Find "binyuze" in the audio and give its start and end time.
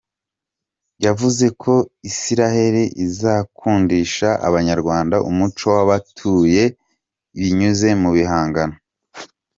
7.39-7.89